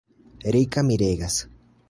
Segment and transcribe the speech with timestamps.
[0.55, 1.35] Rika miregas.